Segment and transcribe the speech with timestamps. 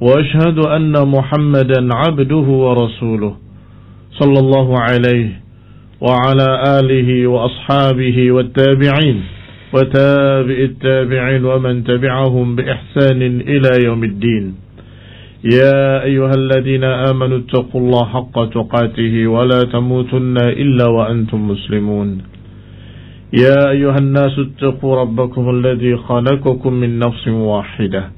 [0.00, 3.34] وأشهد أن محمدا عبده ورسوله
[4.10, 5.28] صلى الله عليه
[6.00, 6.48] وعلى
[6.80, 9.22] آله وأصحابه والتابعين
[9.74, 14.54] وتابع التابعين ومن تبعهم بإحسان إلى يوم الدين.
[15.44, 22.18] يا أيها الذين آمنوا اتقوا الله حق تقاته ولا تموتن إلا وأنتم مسلمون.
[23.32, 28.17] يا أيها الناس اتقوا ربكم الذي خلقكم من نفس واحدة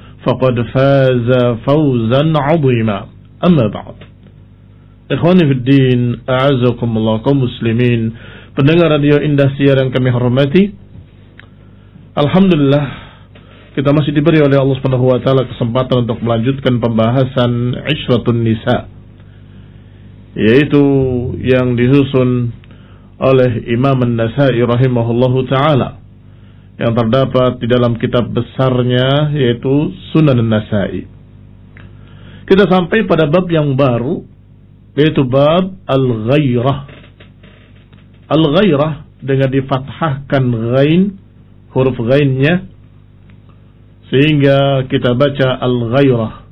[0.26, 1.28] فقد فاز
[1.66, 2.98] فوزا عظيما
[3.46, 3.98] أما بعد
[5.06, 8.10] Ikhwani fi din, a'azakumullah kaum muslimin,
[8.58, 10.74] pendengar radio Indah Siar yang kami hormati.
[12.10, 13.06] Alhamdulillah
[13.78, 18.90] kita masih diberi oleh Allah Subhanahu wa taala kesempatan untuk melanjutkan pembahasan Ishratun Nisa
[20.34, 20.82] yaitu
[21.44, 22.50] yang disusun
[23.20, 25.99] oleh Imam An-Nasai rahimahullahu taala
[26.81, 31.05] yang terdapat di dalam kitab besarnya yaitu Sunan An-Nasai.
[32.49, 34.25] Kita sampai pada bab yang baru
[34.97, 36.79] yaitu bab al-ghairah.
[38.33, 41.01] Al-ghairah dengan difathahkan ghain
[41.71, 42.65] huruf ghainnya
[44.09, 46.43] sehingga kita baca al-ghairah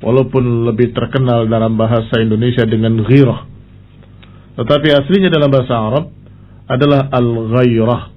[0.00, 3.44] walaupun lebih terkenal dalam bahasa Indonesia dengan ghirah.
[4.56, 6.04] Tetapi aslinya dalam bahasa Arab
[6.70, 8.15] adalah al-ghairah.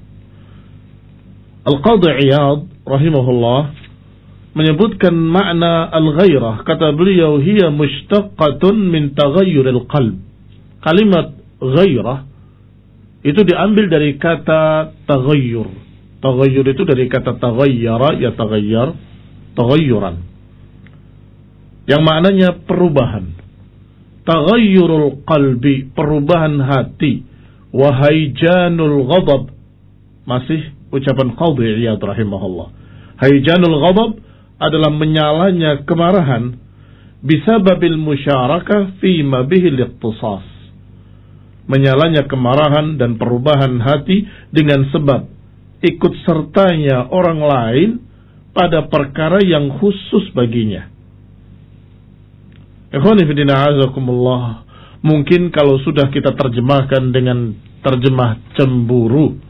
[1.68, 3.60] Al-Qadhi Iyad rahimahullah
[4.56, 6.64] menyebutkan makna al-ghairah.
[6.64, 10.20] Kata beliau hiya mushtaqatun min taghayyuril qalb.
[10.80, 12.26] Kalimat ghairah
[13.20, 15.68] itu diambil dari kata taghayyur.
[16.24, 18.96] Taghayyur itu dari kata taghayyara ya taghayyar
[19.60, 20.24] taghayyuran.
[21.84, 23.36] Yang maknanya perubahan.
[24.24, 27.28] Taghayyurul qalbi perubahan hati.
[27.76, 29.52] Wahaijanul ghadab.
[30.24, 32.68] Masih ucapan qadhi iyad rahimahullah
[33.20, 34.12] haijanul ghadab
[34.60, 36.60] adalah menyalanya kemarahan
[37.20, 40.48] bisa babil musyarakah fi bihil iqtisas.
[41.70, 45.30] Menyalanya kemarahan dan perubahan hati dengan sebab
[45.86, 47.90] ikut sertanya orang lain
[48.52, 50.90] pada perkara yang khusus baginya.
[55.00, 57.54] Mungkin kalau sudah kita terjemahkan dengan
[57.86, 59.49] terjemah cemburu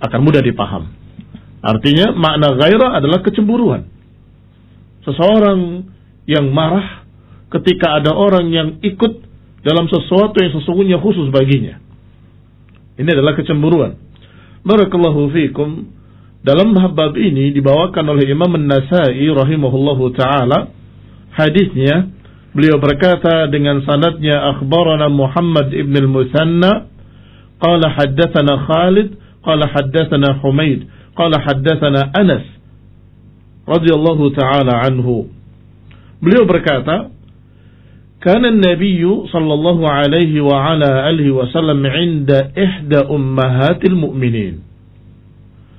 [0.00, 0.90] akan mudah dipaham.
[1.60, 3.84] Artinya makna gairah adalah kecemburuan.
[5.04, 5.84] Seseorang
[6.24, 7.04] yang marah
[7.52, 9.28] ketika ada orang yang ikut
[9.60, 11.76] dalam sesuatu yang sesungguhnya khusus baginya.
[12.96, 13.96] Ini adalah kecemburuan.
[14.64, 16.00] Barakallahu fiikum.
[16.40, 20.72] Dalam bab ini dibawakan oleh Imam An-Nasai rahimahullahu taala
[21.36, 22.08] hadisnya
[22.56, 26.88] beliau berkata dengan sanadnya akhbarana Muhammad ibn al-Musanna
[27.60, 32.43] qala haddatsana Khalid qala haddatsana Humaid قال حدثنا Anas
[33.63, 35.31] radhiyallahu taala anhu.
[36.19, 37.15] Beliau berkata,
[38.25, 44.55] كان النبي صلى الله عليه وعلى آله وسلم عند إحدى أمهات المؤمنين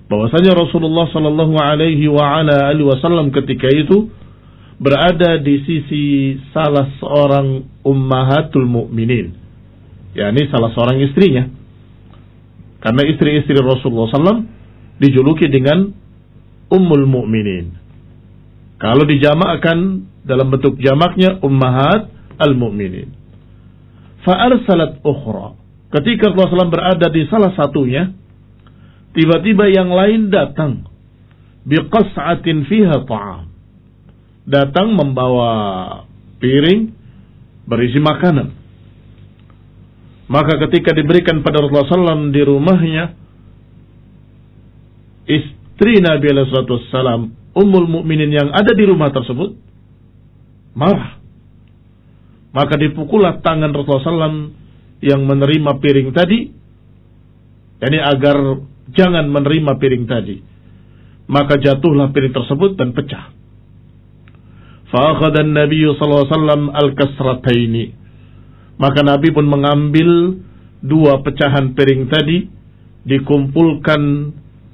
[0.06, 4.06] bahwasanya Rasulullah Shallallahu Alaihi wa ala alihi Wasallam ketika itu
[4.78, 6.04] berada di sisi
[6.54, 9.34] salah seorang ummahatul mukminin,
[10.14, 11.50] yakni salah seorang istrinya.
[12.81, 14.41] Karena istri-istri Rasulullah SAW
[14.97, 15.93] dijuluki dengan
[16.73, 17.77] Ummul Mukminin.
[18.81, 22.09] Kalau dijamakkan dalam bentuk jamaknya Ummahat
[22.41, 23.13] Al-Mu'minin.
[24.25, 25.53] Fa'arsalat ukhra.
[25.93, 28.09] Ketika Rasulullah SAW berada di salah satunya,
[29.13, 30.89] tiba-tiba yang lain datang.
[31.61, 33.45] Biqas'atin fiha ta'am.
[34.49, 35.51] Datang membawa
[36.41, 36.89] piring
[37.69, 38.60] berisi makanan.
[40.31, 43.03] Maka ketika diberikan pada Rasulullah SAW di rumahnya,
[45.27, 49.59] istri Nabi SAW Ummul Mukminin yang ada di rumah tersebut
[50.71, 51.19] marah.
[52.55, 54.55] Maka dipukullah tangan Rasulullah SAW
[55.03, 56.47] yang menerima piring tadi,
[57.83, 58.63] yani agar
[58.95, 60.39] jangan menerima piring tadi.
[61.27, 63.35] Maka jatuhlah piring tersebut dan pecah.
[64.95, 68.00] Fa'akhadan Nabi SAW al-kasrataini.
[68.81, 70.41] Maka Nabi pun mengambil
[70.81, 72.49] dua pecahan piring tadi,
[73.05, 74.01] dikumpulkan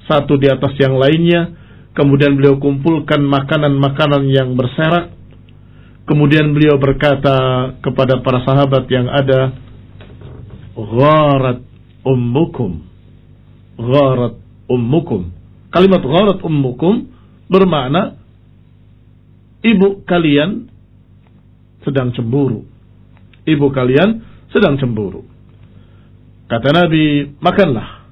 [0.07, 1.51] satu di atas yang lainnya,
[1.91, 5.11] kemudian beliau kumpulkan makanan-makanan yang berserak,
[6.07, 7.35] kemudian beliau berkata
[7.83, 9.51] kepada para sahabat yang ada,
[10.77, 11.67] Gharat
[12.07, 12.87] ummukum.
[13.75, 14.39] Gharat
[14.71, 15.33] ummukum.
[15.67, 17.11] Kalimat gharat ummukum
[17.51, 18.19] bermakna
[19.65, 20.71] ibu kalian
[21.83, 22.76] sedang cemburu.
[23.47, 24.19] Ibu kalian
[24.51, 25.23] sedang cemburu.
[26.51, 28.07] Kata Nabi, makanlah.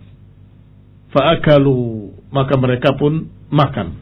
[1.12, 4.00] Fa'akalu, maka mereka pun makan.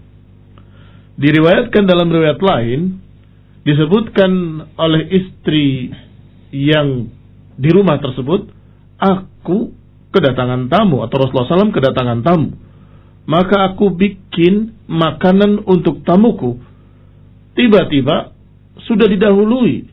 [1.17, 3.01] Diriwayatkan dalam riwayat lain,
[3.65, 4.31] disebutkan
[4.77, 5.93] oleh istri
[6.49, 7.09] yang
[7.53, 8.49] di rumah tersebut,
[8.97, 9.73] aku
[10.09, 12.49] kedatangan tamu atau Rasulullah SAW kedatangan tamu.
[13.29, 16.59] Maka aku bikin makanan untuk tamuku
[17.55, 18.33] tiba-tiba
[18.83, 19.92] sudah didahului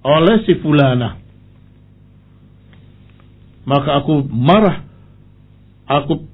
[0.00, 1.20] oleh si fulana.
[3.68, 4.84] Maka aku marah.
[5.86, 6.24] Aku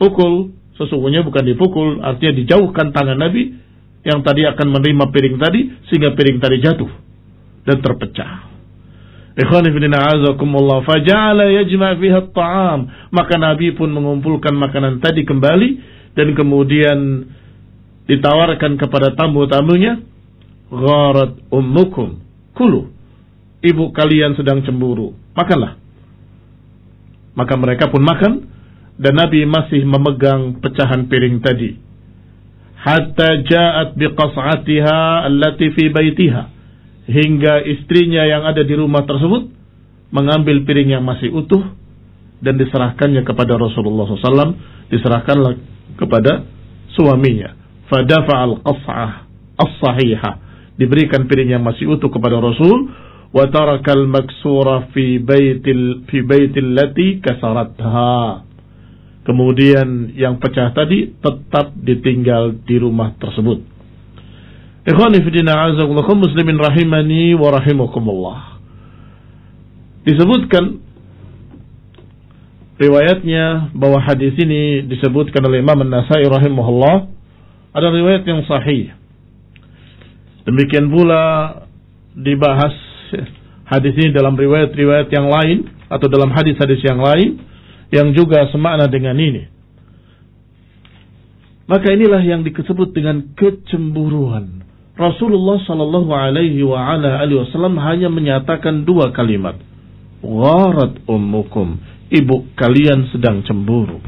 [0.00, 0.56] pukul.
[0.80, 2.00] Sesungguhnya bukan dipukul.
[2.00, 3.52] Artinya dijauhkan tangan Nabi
[4.02, 5.60] yang tadi akan menerima piring tadi.
[5.92, 6.90] Sehingga piring tadi jatuh.
[7.62, 8.52] Dan terpecah.
[9.32, 12.80] Ikhwan ibn a'azakumullah faja'ala yajma' fiha ta'am.
[13.14, 15.70] Maka Nabi pun mengumpulkan makanan tadi kembali
[16.12, 17.28] dan kemudian
[18.04, 20.04] ditawarkan kepada tamu-tamunya,
[20.72, 22.16] gharat ummukum,
[22.56, 22.88] kulu.
[23.62, 25.78] Ibu kalian sedang cemburu, makanlah.
[27.38, 28.32] Maka mereka pun makan
[28.98, 31.78] dan Nabi masih memegang pecahan piring tadi.
[32.82, 36.42] Hatta ja'at biqas'atiha allati fi baitiha.
[37.02, 39.50] Hingga istrinya yang ada di rumah tersebut
[40.10, 41.62] mengambil piring yang masih utuh
[42.42, 44.58] dan diserahkannya kepada Rasulullah SAW,
[44.90, 45.54] diserahkanlah
[45.94, 46.46] kepada
[46.94, 47.54] suaminya
[47.88, 49.12] fadafa al-qas'ah
[49.60, 50.51] as-sahihah
[50.82, 52.90] diberikan piring yang masih utuh kepada Rasul
[53.30, 58.50] wa tarakal maksura fi baitil fi baitil lati kasaratha.
[59.22, 63.62] Kemudian yang pecah tadi tetap ditinggal di rumah tersebut.
[64.82, 68.58] Ikhwani fillah azakumullah muslimin rahimani wa rahimakumullah.
[70.02, 70.82] Disebutkan
[72.82, 77.06] riwayatnya bahwa hadis ini disebutkan oleh Imam An-Nasai rahimahullah.
[77.78, 78.90] Ada riwayat yang sahih.
[80.42, 81.22] Demikian pula
[82.18, 82.74] dibahas
[83.70, 87.38] hadis ini dalam riwayat-riwayat yang lain atau dalam hadis-hadis yang lain
[87.92, 89.46] yang juga semakna dengan ini.
[91.70, 94.66] Maka inilah yang disebut dengan kecemburuan.
[94.92, 99.56] Rasulullah Shallallahu Alaihi Wasallam hanya menyatakan dua kalimat.
[100.20, 101.80] Warat ummukum,
[102.12, 103.98] ibu kalian sedang cemburu.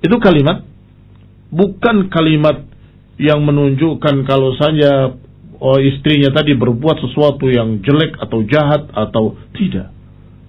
[0.00, 0.64] Itu kalimat
[1.50, 2.75] bukan kalimat
[3.16, 5.16] yang menunjukkan kalau saja
[5.60, 9.92] oh, istrinya tadi berbuat sesuatu yang jelek atau jahat atau tidak.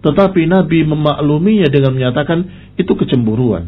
[0.04, 2.40] Tetapi Nabi memakluminya dengan menyatakan
[2.78, 3.68] itu kecemburuan.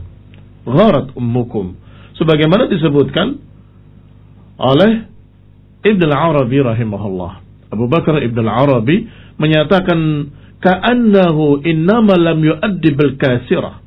[0.68, 1.76] Gharat ummukum.
[2.20, 3.40] Sebagaimana disebutkan
[4.60, 5.08] oleh
[5.80, 7.32] Ibn al-Arabi rahimahullah.
[7.72, 9.08] Abu Bakar Ibn al-Arabi
[9.40, 10.00] menyatakan
[10.60, 13.80] ka'annahu innama lam yu'addi bil kasirah.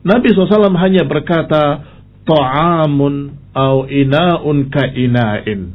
[0.00, 1.84] Nabi SAW hanya berkata
[2.24, 5.74] ta'amun au ina'un ka ina'in.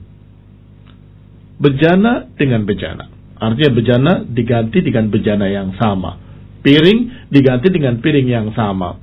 [1.59, 3.07] Bejana dengan bejana.
[3.35, 6.19] Artinya bejana diganti dengan bejana yang sama.
[6.63, 8.99] Piring diganti dengan piring yang sama.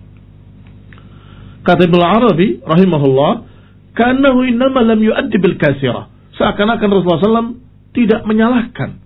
[1.63, 3.33] Kata Ibnu Arabi rahimahullah,
[3.95, 7.61] "Kanahu innama lam yu'addi bil kasirah." Seakan-akan Rasulullah SAW
[7.93, 8.99] tidak menyalahkan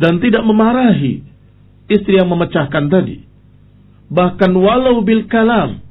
[0.00, 1.22] dan tidak memarahi
[1.86, 3.22] istri yang memecahkan tadi.
[4.12, 5.84] Bahkan walau bil kalam,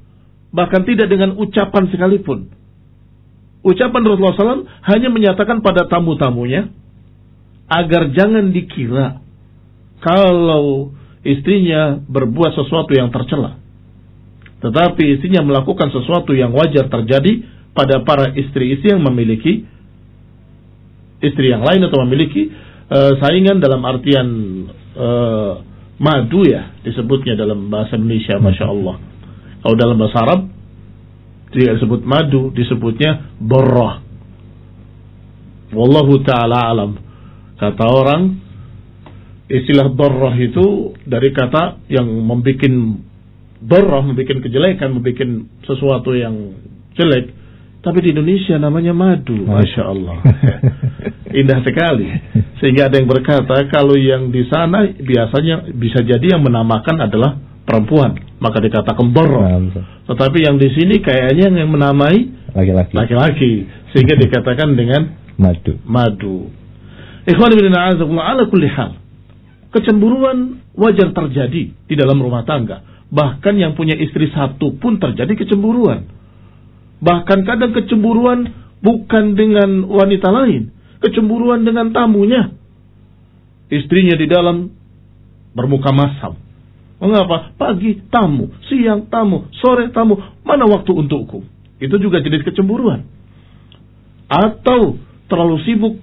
[0.53, 2.61] bahkan tidak dengan ucapan sekalipun.
[3.62, 6.74] Ucapan Rasulullah SAW hanya menyatakan pada tamu-tamunya
[7.70, 9.22] agar jangan dikira
[10.01, 10.91] kalau
[11.22, 13.62] istrinya berbuat sesuatu yang tercela.
[14.62, 17.46] Tetapi istrinya melakukan sesuatu yang wajar terjadi
[17.77, 19.65] pada para istri-istri yang memiliki
[21.22, 22.50] istri yang lain atau memiliki
[22.89, 24.27] uh, saingan dalam artian
[24.98, 25.62] uh,
[26.01, 28.96] madu ya disebutnya dalam bahasa Indonesia, masya Allah.
[29.62, 30.41] Kalau dalam bahasa Arab
[31.51, 34.00] tidak disebut madu, disebutnya borah.
[35.72, 36.91] Wallahu taala alam.
[37.60, 38.22] Kata orang
[39.51, 42.72] istilah borah itu dari kata yang membuat
[43.62, 45.27] dorah, membuat kejelekan, membuat
[45.67, 46.55] sesuatu yang
[46.96, 47.36] jelek.
[47.81, 50.22] Tapi di Indonesia namanya madu, masya Allah,
[51.41, 52.05] indah sekali.
[52.62, 58.18] Sehingga ada yang berkata kalau yang di sana biasanya bisa jadi yang menamakan adalah perempuan,
[58.41, 59.62] maka dikatakan dorah.
[60.08, 63.51] Tetapi yang di sini kayaknya yang menamai laki-laki, laki-laki,
[63.96, 65.01] sehingga dikatakan dengan
[65.39, 65.80] madu.
[65.88, 66.50] Madu.
[67.25, 68.98] Ikhwan bin ala kulli hal.
[69.72, 73.08] Kecemburuan wajar terjadi di dalam rumah tangga.
[73.08, 76.22] Bahkan yang punya istri satu pun terjadi kecemburuan
[77.01, 78.53] Bahkan kadang kecemburuan
[78.86, 80.70] bukan dengan wanita lain,
[81.01, 82.53] kecemburuan dengan tamunya.
[83.74, 84.70] Istrinya di dalam
[85.58, 86.38] bermuka masam.
[87.01, 87.58] Mengapa?
[87.58, 91.41] Pagi tamu, siang tamu, sore tamu, mana waktu untukku?
[91.81, 93.10] Itu juga jenis kecemburuan.
[94.29, 95.98] Atau terlalu sibuk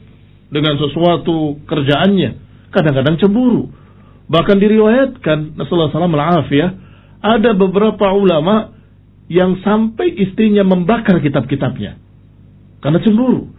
[0.50, 2.30] dengan sesuatu kerjaannya,
[2.74, 3.70] kadang-kadang cemburu.
[4.26, 6.74] Bahkan diriwayatkan, Rasulullah SAW
[7.22, 8.74] ada beberapa ulama
[9.30, 11.94] yang sampai istrinya membakar kitab-kitabnya.
[12.82, 13.54] Karena cemburu.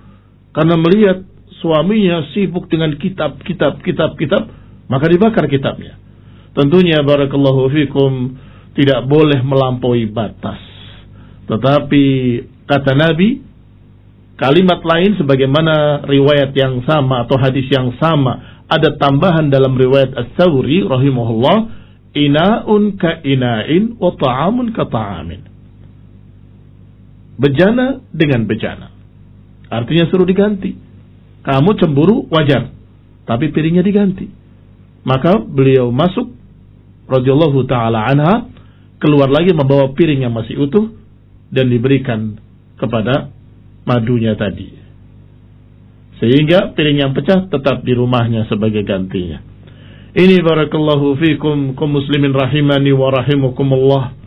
[0.52, 1.24] Karena melihat
[1.64, 4.52] suaminya sibuk dengan kitab, kitab, kitab, kitab,
[4.92, 6.09] maka dibakar kitabnya.
[6.54, 8.36] Tentunya barakallahu fikum
[8.74, 10.60] tidak boleh melampaui batas.
[11.50, 12.06] Tetapi
[12.70, 13.42] kata Nabi,
[14.38, 20.86] kalimat lain sebagaimana riwayat yang sama atau hadis yang sama ada tambahan dalam riwayat As-Sawri
[20.86, 21.58] rahimahullah
[22.14, 25.50] ina'un ka ina'in wa ta'amun ka ta'amin
[27.40, 28.92] bejana dengan bejana.
[29.72, 30.76] Artinya suruh diganti.
[31.40, 32.68] Kamu cemburu wajar,
[33.24, 34.28] tapi piringnya diganti.
[35.10, 36.30] Maka beliau masuk
[37.10, 38.46] radhiyallahu taala anha
[39.02, 40.94] keluar lagi membawa piring yang masih utuh
[41.50, 42.38] dan diberikan
[42.78, 43.34] kepada
[43.90, 44.70] madunya tadi.
[46.22, 49.42] Sehingga piring yang pecah tetap di rumahnya sebagai gantinya.
[50.14, 54.20] Ini barakallahu fikum kum muslimin rahimani wa rahimakumullah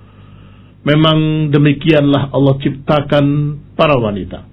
[0.83, 3.27] Memang demikianlah Allah ciptakan
[3.79, 4.51] para wanita.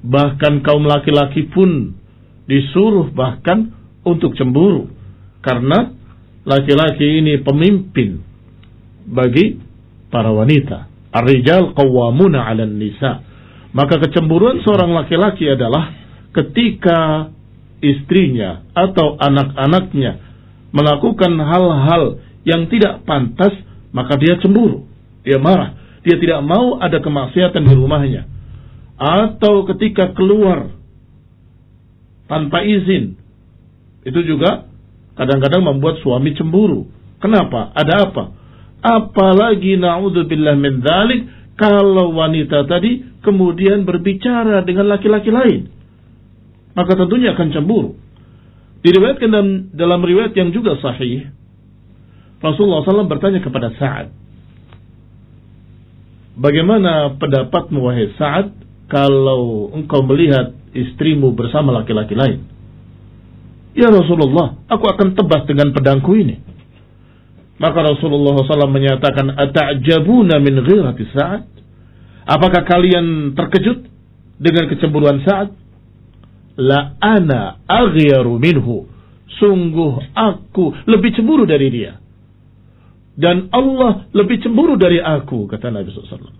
[0.00, 1.92] Bahkan kaum laki-laki pun
[2.48, 4.88] disuruh bahkan untuk cemburu.
[5.46, 5.94] Karena
[6.42, 8.18] laki-laki ini pemimpin
[9.06, 9.62] bagi
[10.10, 10.90] para wanita.
[11.14, 13.22] Ar-rijal qawwamuna 'alan nisa.
[13.70, 15.94] Maka kecemburuan seorang laki-laki adalah
[16.34, 17.30] ketika
[17.78, 20.18] istrinya atau anak-anaknya
[20.74, 23.54] melakukan hal-hal yang tidak pantas,
[23.94, 24.86] maka dia cemburu.
[25.22, 25.78] Dia marah.
[26.02, 28.22] Dia tidak mau ada kemaksiatan di rumahnya.
[28.96, 30.74] Atau ketika keluar
[32.30, 33.18] tanpa izin.
[34.06, 34.70] Itu juga
[35.16, 36.86] kadang-kadang membuat suami cemburu.
[37.18, 37.72] Kenapa?
[37.72, 38.24] Ada apa?
[38.84, 45.72] Apalagi na'udzubillah min dhalik kalau wanita tadi kemudian berbicara dengan laki-laki lain.
[46.76, 47.96] Maka tentunya akan cemburu.
[48.84, 51.32] Diriwayatkan dalam, dalam riwayat yang juga sahih.
[52.38, 54.12] Rasulullah SAW bertanya kepada Sa'ad.
[56.36, 58.52] Bagaimana pendapatmu wahai Sa'ad
[58.92, 62.44] kalau engkau melihat istrimu bersama laki-laki lain?
[63.76, 66.40] Ya Rasulullah, aku akan tebas dengan pedangku ini.
[67.60, 71.44] Maka Rasulullah SAW menyatakan, Ata'jabuna min ghirati Sa'ad?
[72.24, 73.84] Apakah kalian terkejut
[74.40, 75.52] dengan kecemburuan Sa'ad?
[76.56, 78.88] La ana aghyaru minhu.
[79.36, 82.00] Sungguh aku lebih cemburu dari dia
[83.16, 86.36] dan Allah lebih cemburu dari aku kata Nabi SAW.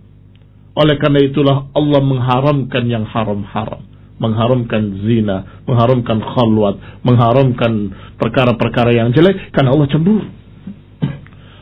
[0.77, 3.81] Oleh karena itulah Allah mengharamkan yang haram-haram,
[4.17, 10.25] mengharamkan zina, mengharamkan khalwat, mengharamkan perkara-perkara yang jelek karena Allah cemburu.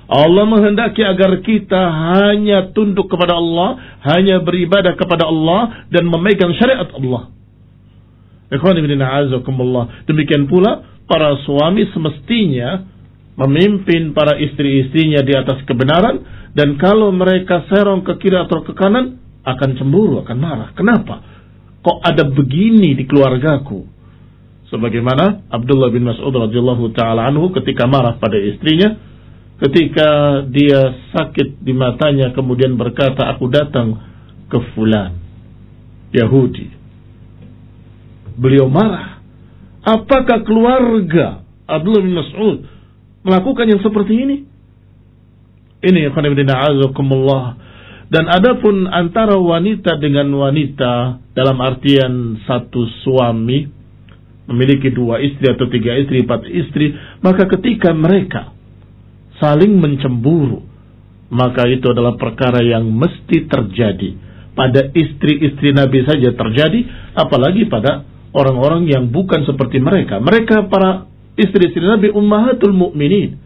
[0.06, 1.82] Allah menghendaki agar kita
[2.14, 7.34] hanya tunduk kepada Allah, hanya beribadah kepada Allah dan memegang syariat Allah.
[10.06, 12.86] Demikian pula para suami semestinya
[13.36, 16.24] memimpin para istri-istrinya di atas kebenaran
[16.56, 20.70] dan kalau mereka serong ke kiri atau ke kanan akan cemburu, akan marah.
[20.78, 21.35] Kenapa?
[21.86, 23.86] Kok ada begini di keluargaku?
[24.74, 28.98] Sebagaimana Abdullah bin Mas'ud radhiyallahu taala anhu ketika marah pada istrinya,
[29.62, 34.02] ketika dia sakit di matanya kemudian berkata, "Aku datang
[34.50, 35.14] ke fulan
[36.10, 36.74] Yahudi."
[38.34, 39.22] Beliau marah.
[39.86, 42.66] Apakah keluarga Abdullah bin Mas'ud
[43.22, 44.38] melakukan yang seperti ini?
[45.86, 47.62] Ini azakumullah.
[48.16, 53.68] Dan adapun antara wanita dengan wanita dalam artian satu suami
[54.48, 58.56] memiliki dua istri atau tiga istri, empat istri, maka ketika mereka
[59.44, 60.64] saling mencemburu,
[61.28, 64.16] maka itu adalah perkara yang mesti terjadi.
[64.56, 66.88] Pada istri-istri Nabi saja terjadi,
[67.20, 70.24] apalagi pada orang-orang yang bukan seperti mereka.
[70.24, 71.04] Mereka para
[71.36, 73.44] istri-istri Nabi ummahatul mukminin.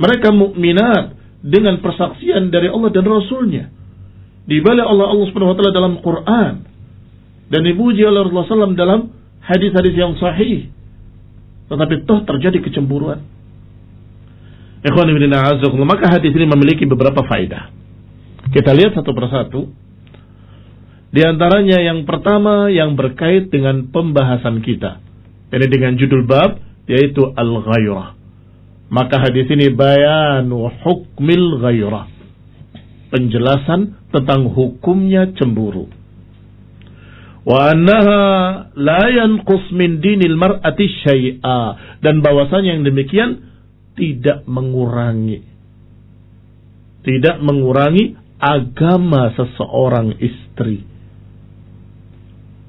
[0.00, 1.12] Mereka mukminat
[1.44, 3.81] dengan persaksian dari Allah dan Rasulnya.
[4.42, 6.52] Dibalik Allah Allah Subhanahu wa taala dalam Quran
[7.52, 9.00] dan dipuji oleh Rasulullah SAW dalam
[9.44, 10.72] hadis-hadis yang sahih.
[11.68, 13.22] Tetapi toh terjadi kecemburuan.
[14.82, 17.70] Maka hadis ini memiliki beberapa faedah.
[18.50, 19.70] Kita lihat satu persatu.
[21.12, 24.98] Di antaranya yang pertama yang berkait dengan pembahasan kita.
[25.52, 26.58] Ini dengan judul bab
[26.90, 28.16] yaitu al-ghairah.
[28.92, 32.08] Maka hadis ini bayanu hukmil ghairah.
[33.12, 35.92] Penjelasan tentang hukumnya cemburu.
[37.44, 38.22] Wa annaha
[38.72, 41.60] la yanqus min dinil mar'ati syai'a
[42.00, 43.52] dan bahwasanya yang demikian
[43.98, 45.52] tidak mengurangi
[47.02, 50.86] tidak mengurangi agama seseorang istri.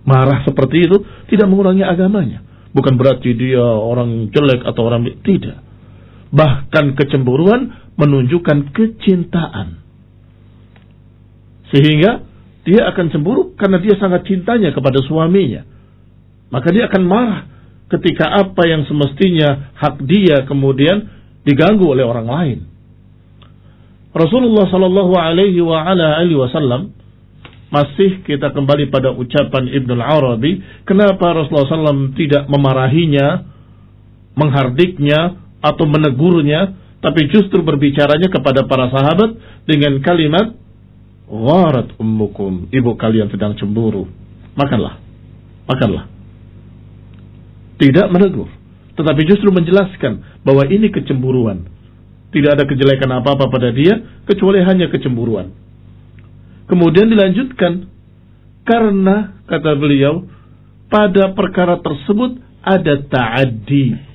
[0.04, 0.98] Marah seperti itu
[1.32, 2.44] tidak mengurangi agamanya.
[2.74, 5.62] Bukan berarti dia orang jelek atau orang tidak.
[6.34, 9.83] Bahkan kecemburuan menunjukkan kecintaan.
[11.74, 12.22] Sehingga
[12.64, 15.66] dia akan cemburu karena dia sangat cintanya kepada suaminya.
[16.54, 17.42] Maka dia akan marah
[17.90, 21.10] ketika apa yang semestinya hak dia kemudian
[21.44, 22.60] diganggu oleh orang lain.
[24.14, 25.60] Rasulullah Shallallahu Alaihi
[26.38, 26.94] Wasallam
[27.74, 33.50] masih kita kembali pada ucapan Ibnu Arabi, kenapa Rasulullah SAW tidak memarahinya,
[34.38, 40.54] menghardiknya, atau menegurnya, tapi justru berbicaranya kepada para sahabat dengan kalimat,
[41.30, 44.06] Warat ummukum, ibu kalian sedang cemburu.
[44.54, 45.00] Makanlah,
[45.66, 46.06] makanlah.
[47.80, 48.52] Tidak menegur,
[49.00, 51.66] tetapi justru menjelaskan bahwa ini kecemburuan.
[52.34, 55.54] Tidak ada kejelekan apa-apa pada dia, kecuali hanya kecemburuan.
[56.66, 57.90] Kemudian dilanjutkan,
[58.66, 60.26] karena, kata beliau,
[60.90, 64.14] pada perkara tersebut ada ta'addi.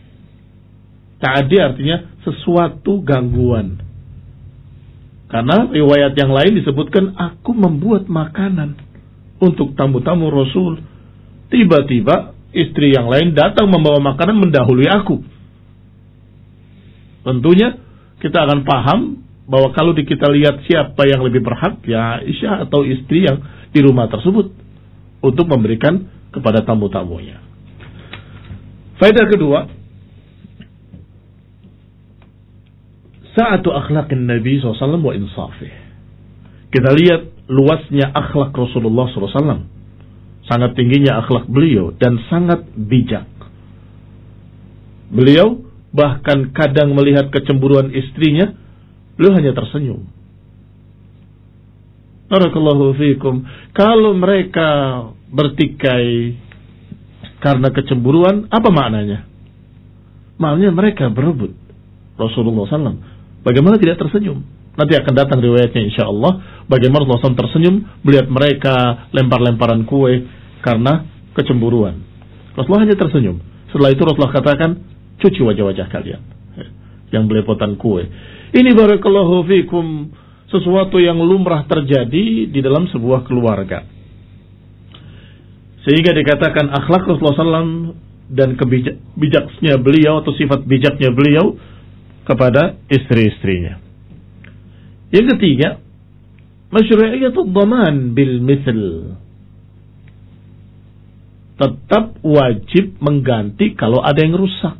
[1.19, 3.88] Ta'addi artinya sesuatu gangguan.
[5.29, 8.81] Karena riwayat yang lain disebutkan, aku membuat makanan
[9.39, 10.81] untuk tamu-tamu Rasul.
[11.53, 15.21] Tiba-tiba istri yang lain datang membawa makanan mendahului aku.
[17.29, 17.77] Tentunya
[18.25, 19.01] kita akan paham
[19.49, 23.41] bahwa kalau kita lihat siapa yang lebih berhak ya Aisyah atau istri yang
[23.73, 24.53] di rumah tersebut
[25.25, 27.41] untuk memberikan kepada tamu-tamunya.
[29.01, 29.69] Faedah kedua,
[33.39, 35.71] saatu akhlaqin Nabi SAW wa insafih.
[36.75, 39.63] Kita lihat luasnya akhlak Rasulullah SAW
[40.51, 43.31] sangat tingginya akhlak beliau dan sangat bijak.
[45.15, 45.63] Beliau
[45.95, 48.53] bahkan kadang melihat kecemburuan istrinya,
[49.15, 50.03] beliau hanya tersenyum.
[52.29, 53.47] Barakallahu fikum.
[53.73, 54.69] Kalau mereka
[55.33, 56.37] bertikai
[57.41, 59.25] karena kecemburuan, apa maknanya?
[60.37, 61.57] Maknanya mereka berebut.
[62.21, 63.18] Rasulullah SAW.
[63.49, 64.45] Bagaimana tidak tersenyum?
[64.77, 66.63] Nanti akan datang riwayatnya insya Allah.
[66.69, 70.29] Bagaimana Rasulullah SAW tersenyum melihat mereka lempar-lemparan kue
[70.61, 71.97] karena kecemburuan.
[72.53, 73.41] Rasulullah hanya tersenyum.
[73.73, 74.71] Setelah itu Rasulullah katakan,
[75.17, 76.21] cuci wajah-wajah kalian.
[77.09, 78.05] Yang belepotan kue.
[78.53, 80.13] Ini barakallahu fikum
[80.53, 83.81] sesuatu yang lumrah terjadi di dalam sebuah keluarga.
[85.89, 87.97] Sehingga dikatakan akhlak Rasulullah SAW
[88.29, 91.57] dan kebijaknya beliau atau sifat bijaknya beliau
[92.29, 93.81] kepada istri-istrinya.
[95.09, 95.81] Yang ketiga,
[96.69, 99.17] masyru'iyatul dhaman bil mithl
[101.59, 104.79] tetap wajib mengganti kalau ada yang rusak.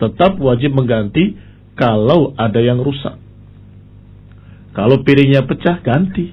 [0.00, 1.36] Tetap wajib mengganti
[1.76, 3.20] kalau ada yang rusak.
[4.72, 6.32] Kalau piringnya pecah, ganti.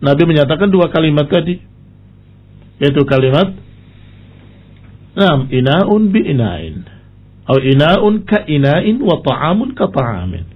[0.00, 1.60] Nabi menyatakan dua kalimat tadi.
[2.80, 3.52] Yaitu kalimat
[5.10, 6.24] Nam ina'un bi
[7.50, 10.46] Atau ina'un ka ina'in wa ta'amun ka ta'amin.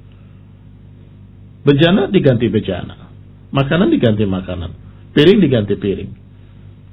[1.67, 3.11] Bejana diganti bejana.
[3.51, 4.71] Makanan diganti makanan.
[5.11, 6.11] Piring diganti piring.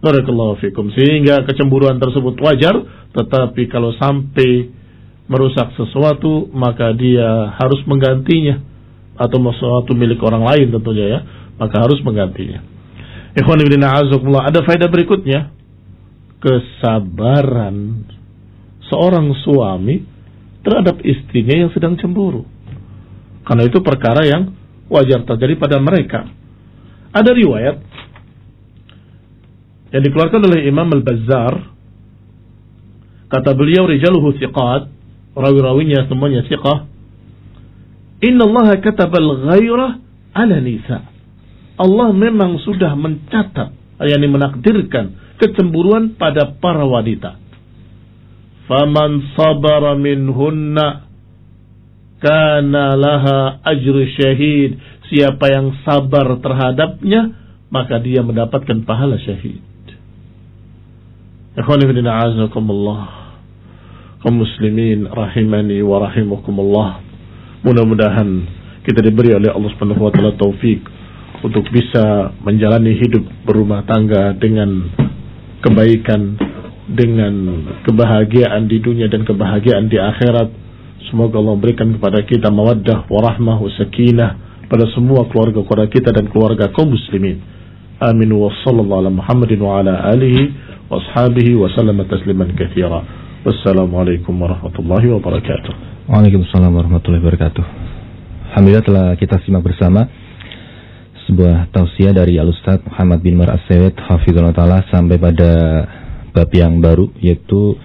[0.01, 0.89] Barakallahu fikum.
[0.97, 2.81] Sehingga kecemburuan tersebut wajar,
[3.13, 4.73] tetapi kalau sampai
[5.29, 8.57] merusak sesuatu, maka dia harus menggantinya.
[9.21, 11.19] Atau sesuatu milik orang lain tentunya ya,
[11.61, 12.65] maka harus menggantinya.
[13.37, 15.53] Ikhwan ibn ada faedah berikutnya.
[16.41, 18.09] Kesabaran
[18.91, 20.04] seorang suami
[20.62, 22.43] terhadap istrinya yang sedang cemburu.
[23.47, 24.54] Karena itu perkara yang
[24.91, 26.27] wajar terjadi pada mereka.
[27.15, 27.75] Ada riwayat
[29.95, 31.54] yang dikeluarkan oleh Imam Al-Bazzar.
[33.32, 34.91] Kata beliau rijaluhu thiqat.
[35.32, 36.91] Rawi-rawinya semuanya thiqah.
[38.21, 39.91] Inna Allah kataba al-ghairah
[40.36, 41.08] ala nisa.
[41.80, 43.73] Allah memang sudah mencatat
[44.06, 47.40] yakni menakdirkan kecemburuan pada para wanita
[48.71, 51.12] faman sabara minhunna
[52.23, 54.79] kana laha ajru syahid.
[55.12, 57.36] Siapa yang sabar terhadapnya,
[57.67, 59.60] maka dia mendapatkan pahala syahid.
[61.51, 63.21] Ikhwanifidina azakumullah
[64.23, 67.03] kaum muslimin rahimani wa rahimakumullah.
[67.67, 68.29] Mudah-mudahan
[68.88, 70.79] kita diberi oleh Allah Subhanahu wa taala taufik
[71.41, 74.93] untuk bisa menjalani hidup berumah tangga dengan
[75.65, 76.38] kebaikan,
[76.91, 77.34] dengan
[77.88, 80.49] kebahagiaan di dunia dan kebahagiaan di akhirat.
[81.10, 86.95] Semoga Allah memberikan kepada kita mawaddah, warahmah, sakinah pada semua keluarga-keluarga kita dan keluarga kaum
[86.95, 87.43] muslimin.
[87.99, 90.41] Amin wa sallallahu ala Muhammadin wa ala alihi
[90.88, 93.04] wa ashabihi wa sallama tasliman katsira.
[93.41, 95.73] Wassalamualaikum warahmatullahi wabarakatuh.
[96.08, 97.63] Waalaikumsalam warahmatullahi wabarakatuh.
[98.51, 100.08] Alhamdulillah telah kita simak bersama
[101.27, 105.51] sebuah tausiah dari Al-Ustaz Muhammad bin Mar As-Sawid Hafizullah Ta'ala sampai pada
[106.32, 107.76] bab yang baru yaitu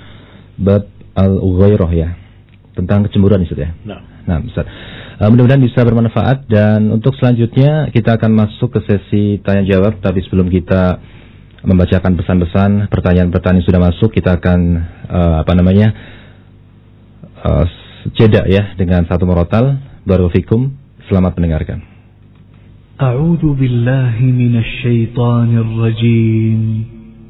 [0.59, 2.09] bab al-ghairah ya.
[2.77, 3.71] Tentang kecemburuan Ustaz ya.
[3.85, 4.39] Nah, nah
[5.17, 6.45] Uh, mudah-mudahan bisa bermanfaat.
[6.45, 11.01] Dan untuk selanjutnya kita akan masuk ke sesi tanya jawab tapi sebelum kita
[11.65, 14.61] membacakan pesan-pesan pertanyaan-pertanyaan sudah masuk kita akan
[15.09, 15.89] uh, apa namanya
[17.43, 17.65] uh,
[18.15, 20.77] jeda ya dengan satu morotal barofikum
[21.09, 21.79] selamat mendengarkan.
[22.97, 26.96] A'udzu billahi minasy rajim.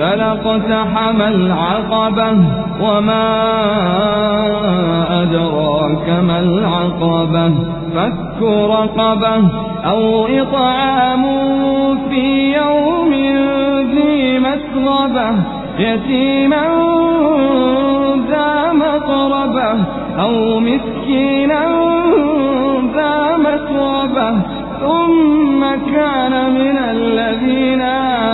[0.00, 2.38] فلقتحم العقبة
[2.80, 3.26] وما
[5.22, 7.52] أدراك ما العقبة
[7.94, 9.48] فك رقبة
[9.84, 11.24] أو إطعام
[12.10, 13.12] في يوم
[13.94, 15.30] ذي مسغبة
[15.78, 16.66] يتيما
[18.30, 19.72] ذا مقربة
[20.20, 21.64] أو مسكينا
[22.94, 24.39] ذا مسربة
[25.10, 25.62] ثم
[25.94, 27.82] كان من الذين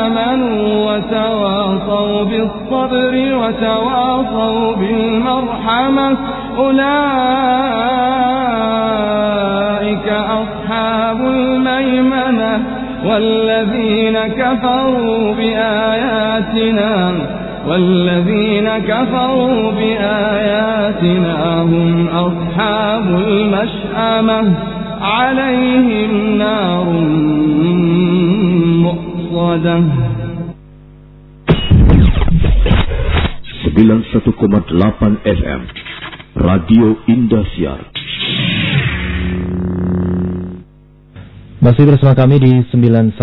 [0.03, 6.17] آمنوا وتواصوا بالصبر وتواصوا بالمرحمة.
[6.59, 6.89] أولئك
[10.43, 12.53] أصحاب الميمنة
[13.05, 16.95] والذين كفروا بآياتنا
[17.69, 24.66] والذين كفروا بآياتنا هم أصحاب المشأمة.
[25.06, 26.88] عليهم نار
[28.86, 29.78] مؤصدة
[33.72, 35.62] 91,8 FM
[36.36, 37.82] Radio Indosiar
[41.62, 43.22] Masih bersama kami di 91,8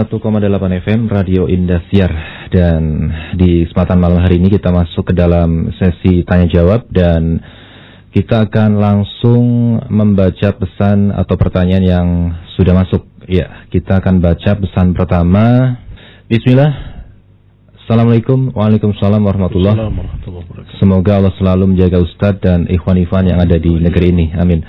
[0.87, 2.15] FM Radio Indosiar
[2.55, 7.43] dan di kesempatan malam hari ini kita masuk ke dalam sesi tanya jawab dan
[8.14, 9.44] kita akan langsung
[9.90, 12.08] membaca pesan atau pertanyaan yang
[12.54, 13.10] sudah masuk.
[13.26, 15.76] Ya, kita akan baca pesan pertama.
[16.30, 16.94] Bismillah.
[17.84, 20.78] Assalamualaikum Waalaikumsalam warahmatullahi wabarakatuh.
[20.80, 24.32] Semoga Allah selalu menjaga Ustadz dan ikhwan-ikhwan yang ada di negeri ini.
[24.38, 24.64] Amin.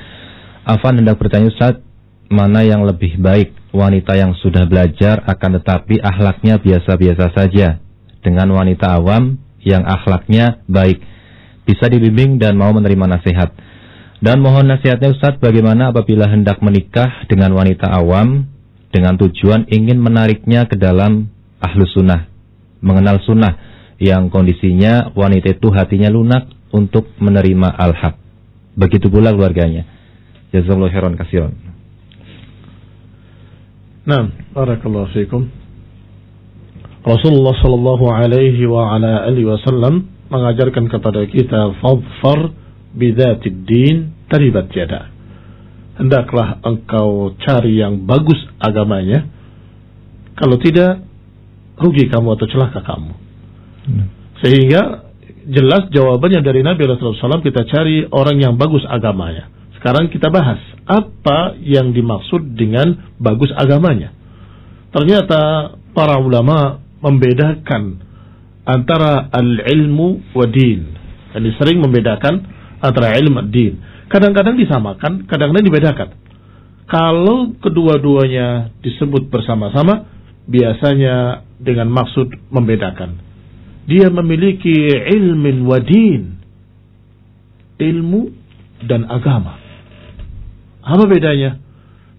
[0.64, 1.84] Afan hendak bertanya Ustadz,
[2.32, 7.78] mana yang lebih baik wanita yang sudah belajar akan tetapi akhlaknya biasa-biasa saja
[8.24, 10.98] dengan wanita awam yang akhlaknya baik,
[11.64, 13.50] bisa dibimbing dan mau menerima nasihat.
[14.24, 18.48] Dan mohon nasihatnya Ustadz bagaimana apabila hendak menikah dengan wanita awam
[18.88, 21.28] dengan tujuan ingin menariknya ke dalam
[21.60, 22.34] ahlus sunnah
[22.84, 23.56] mengenal sunnah
[23.96, 28.20] yang kondisinya wanita itu hatinya lunak untuk menerima al-haq.
[28.76, 29.88] Begitu pula keluarganya.
[30.52, 31.52] Jazakallahu khairan kasiran.
[34.04, 35.48] Nah, barakallahu fiikum.
[37.04, 42.50] Rasulullah sallallahu alaihi wa ala wasallam mengajarkan kepada kita fadfar
[42.90, 45.14] bidzatid din taribat jada.
[45.94, 49.30] Hendaklah engkau cari yang bagus agamanya.
[50.34, 51.06] Kalau tidak,
[51.78, 53.12] rugi kamu atau celaka kamu.
[53.86, 54.06] Hmm.
[54.42, 55.06] Sehingga
[55.46, 59.46] jelas jawabannya dari Nabi Rasulullah SAW kita cari orang yang bagus agamanya.
[59.78, 64.16] Sekarang kita bahas apa yang dimaksud dengan bagus agamanya.
[64.94, 67.98] ternyata para ulama membedakan
[68.64, 70.88] antara al-ilmu wa din.
[71.36, 72.34] Jadi sering membedakan
[72.80, 73.72] antara ilmu dan din.
[74.08, 76.08] Kadang-kadang disamakan, kadang-kadang dibedakan.
[76.84, 80.04] Kalau kedua-duanya disebut bersama-sama,
[80.44, 83.16] biasanya dengan maksud membedakan.
[83.88, 86.40] Dia memiliki ilmin wa din.
[87.80, 88.20] Ilmu
[88.84, 89.58] dan agama.
[90.84, 91.58] Apa bedanya?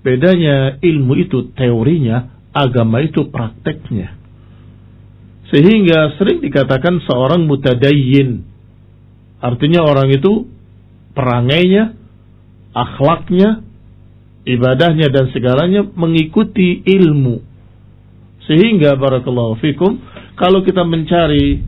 [0.01, 4.24] Bedanya ilmu itu teorinya, agama itu prakteknya.
[5.55, 8.43] Sehingga sering dikatakan seorang mutadayyin.
[9.39, 10.51] Artinya orang itu
[11.15, 11.95] perangainya,
[12.75, 13.63] akhlaknya,
[14.43, 17.39] ibadahnya dan segalanya mengikuti ilmu.
[18.51, 19.95] Sehingga barakallahu fikum,
[20.35, 21.63] kalau kita mencari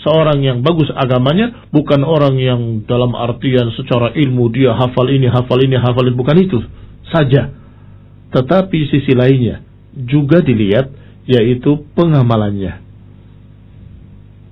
[0.00, 5.60] seorang yang bagus agamanya bukan orang yang dalam artian secara ilmu dia hafal ini, hafal
[5.60, 6.58] ini, hafal ini bukan itu
[7.12, 7.52] saja
[8.36, 9.62] tetapi sisi lainnya
[9.96, 10.92] juga dilihat
[11.24, 12.85] yaitu pengamalannya.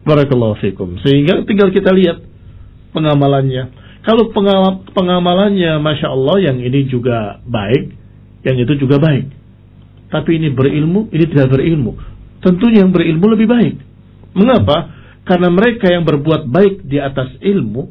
[0.04, 1.00] Barakallahu fikum.
[1.00, 2.20] Sehingga tinggal kita lihat
[2.92, 3.82] pengamalannya.
[4.04, 4.28] Kalau
[4.92, 7.96] pengamalannya Masya Allah yang ini juga baik,
[8.44, 9.32] yang itu juga baik.
[10.12, 11.96] Tapi ini berilmu, ini tidak berilmu.
[12.44, 13.74] Tentunya yang berilmu lebih baik.
[14.36, 14.92] Mengapa?
[15.24, 17.88] Karena mereka yang berbuat baik di atas ilmu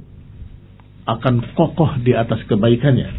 [1.09, 3.09] akan kokoh di atas kebaikannya.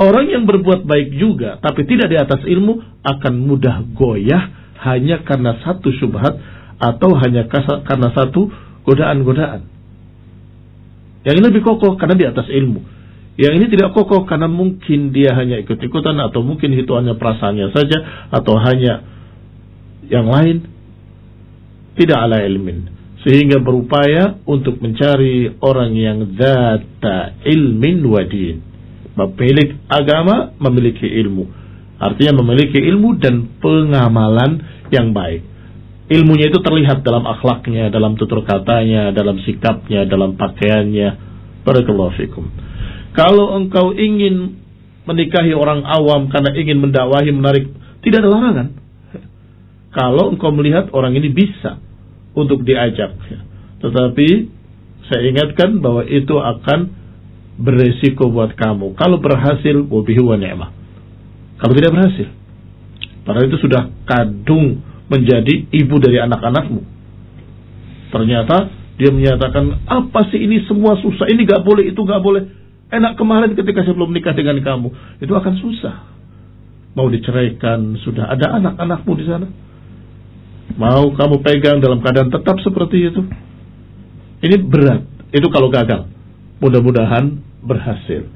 [0.00, 5.60] Orang yang berbuat baik juga tapi tidak di atas ilmu akan mudah goyah hanya karena
[5.60, 6.40] satu syubhat
[6.80, 7.44] atau hanya
[7.84, 8.48] karena satu
[8.88, 9.68] godaan-godaan.
[11.28, 12.80] Yang ini lebih kokoh karena di atas ilmu.
[13.36, 17.98] Yang ini tidak kokoh karena mungkin dia hanya ikut-ikutan atau mungkin itu hanya perasaannya saja
[18.32, 19.04] atau hanya
[20.08, 20.66] yang lain
[22.00, 22.88] tidak ala ilmin
[23.20, 28.70] sehingga berupaya untuk mencari orang yang data ilmin wadin
[29.28, 31.44] Pemilik agama memiliki ilmu.
[32.00, 35.44] Artinya memiliki ilmu dan pengamalan yang baik.
[36.10, 41.30] Ilmunya itu terlihat dalam akhlaknya, dalam tutur katanya, dalam sikapnya, dalam pakaiannya.
[41.62, 42.50] Barakallahu fikum.
[43.14, 44.58] Kalau engkau ingin
[45.06, 47.70] menikahi orang awam karena ingin mendakwahi, menarik,
[48.02, 48.68] tidak ada larangan.
[49.94, 51.78] Kalau engkau melihat orang ini bisa
[52.34, 53.14] untuk diajak.
[53.78, 54.28] Tetapi
[55.06, 56.90] saya ingatkan bahwa itu akan
[57.54, 58.98] beresiko buat kamu.
[58.98, 60.70] Kalau berhasil, wabihi wa ni'mah.
[61.60, 62.28] Kalau tidak berhasil,
[63.22, 66.80] padahal itu sudah kadung menjadi ibu dari anak-anakmu.
[68.14, 68.56] Ternyata
[68.96, 72.46] dia menyatakan, apa sih ini semua susah, ini gak boleh, itu gak boleh.
[72.90, 74.88] Enak kemarin ketika saya belum menikah dengan kamu.
[75.22, 75.96] Itu akan susah.
[76.98, 79.46] Mau diceraikan, sudah ada anak-anakmu di sana.
[80.74, 83.22] Mau kamu pegang dalam keadaan tetap seperti itu.
[84.42, 85.06] Ini berat.
[85.30, 86.10] Itu kalau gagal.
[86.58, 88.26] Mudah-mudahan berhasil.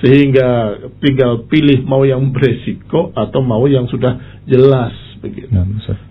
[0.00, 5.52] Sehingga tinggal pilih mau yang beresiko atau mau yang sudah jelas begitu.
[5.52, 5.64] Ya,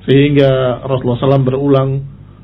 [0.06, 0.52] Sehingga
[0.86, 1.90] Rasulullah SAW berulang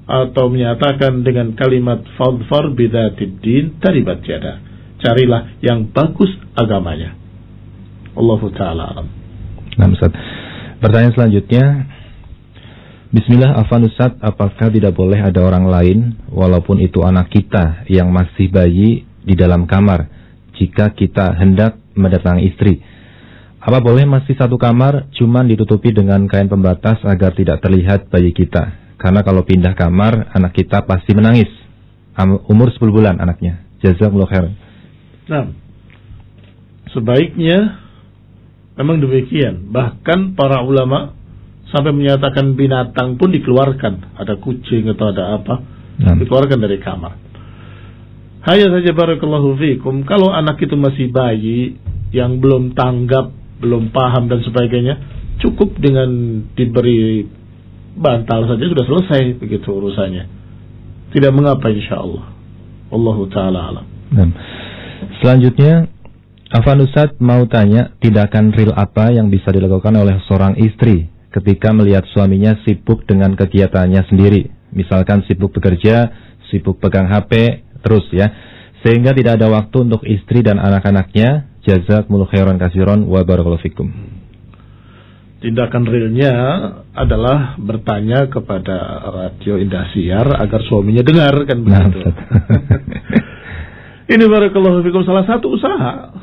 [0.05, 4.61] atau menyatakan dengan kalimat fadfar bidatid din taribat jada.
[5.01, 7.13] Carilah yang bagus agamanya.
[8.15, 9.07] Allah taala alam.
[9.75, 10.13] Nah, Ustaz.
[10.81, 11.65] Pertanyaan selanjutnya
[13.15, 18.51] Bismillah Afan Ustaz, apakah tidak boleh ada orang lain walaupun itu anak kita yang masih
[18.51, 20.14] bayi di dalam kamar
[20.57, 22.83] jika kita hendak mendatangi istri.
[23.65, 28.77] Apa boleh masih satu kamar cuman ditutupi dengan kain pembatas agar tidak terlihat bayi kita?
[29.01, 31.49] Karena kalau pindah kamar anak kita pasti menangis.
[32.47, 33.65] Umur 10 bulan anaknya.
[33.81, 34.45] Jazakumullah khair.
[35.27, 35.51] Nah,
[36.93, 37.81] sebaiknya
[38.77, 39.73] memang demikian.
[39.73, 41.17] Bahkan para ulama
[41.73, 44.15] sampai menyatakan binatang pun dikeluarkan.
[44.15, 45.55] Ada kucing atau ada apa,
[45.99, 46.15] nah.
[46.15, 47.24] dikeluarkan dari kamar.
[48.45, 51.81] Hanya saja barakallahu fikum, kalau anak itu masih bayi
[52.13, 55.01] yang belum tanggap, belum paham dan sebagainya,
[55.41, 57.25] cukup dengan diberi
[57.97, 60.29] bantal saja sudah selesai begitu urusannya.
[61.09, 62.29] Tidak mengapa insya Allah.
[62.93, 63.85] Allah taala alam.
[64.13, 64.29] Dan
[65.23, 65.89] selanjutnya
[66.53, 72.05] Afan Ustaz mau tanya tindakan real apa yang bisa dilakukan oleh seorang istri ketika melihat
[72.13, 74.53] suaminya sibuk dengan kegiatannya sendiri.
[74.69, 76.13] Misalkan sibuk bekerja,
[76.53, 78.33] sibuk pegang HP, terus ya.
[78.81, 81.53] Sehingga tidak ada waktu untuk istri dan anak-anaknya.
[81.65, 83.89] Jazakumullah khairan kasiron wa barakallahu fikum.
[85.41, 86.33] Tindakan realnya
[86.97, 92.09] adalah bertanya kepada radio Indasiar agar suaminya dengar kan nah, begitu.
[92.09, 92.13] Nah,
[94.13, 96.13] Ini barakallahu fikum salah satu usaha.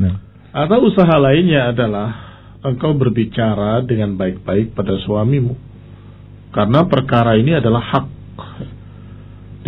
[0.00, 0.16] Nah.
[0.48, 2.08] Atau usaha lainnya adalah
[2.64, 5.52] engkau berbicara dengan baik-baik pada suamimu.
[6.56, 8.06] Karena perkara ini adalah hak.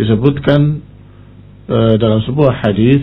[0.01, 0.81] Disebutkan
[1.71, 2.99] Eh, dalam sebuah hadis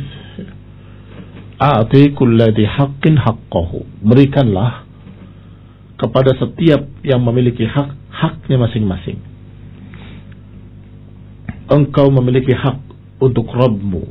[1.57, 2.13] A'ti
[2.69, 4.05] haqqin haqqahu.
[4.05, 4.85] Berikanlah
[5.97, 9.25] kepada setiap yang memiliki hak, haknya masing-masing.
[11.73, 12.77] Engkau memiliki hak
[13.25, 14.05] untuk Rabbmu.